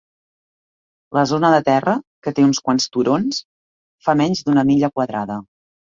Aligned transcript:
La 1.17 1.23
zona 1.31 1.51
de 1.55 1.59
terra, 1.67 1.93
que 2.27 2.33
té 2.39 2.45
uns 2.47 2.63
quants 2.69 2.89
turons, 2.97 3.43
fa 4.09 4.17
menys 4.23 4.43
d'una 4.49 4.65
milla 4.71 4.95
quadrada. 4.97 5.39